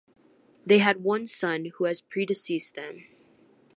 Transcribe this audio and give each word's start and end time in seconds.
They 0.65 0.79
had 0.79 1.03
one 1.03 1.27
son, 1.27 1.65
who 1.75 1.83
has 1.83 2.01
predeceased 2.01 2.73
them. 2.73 3.03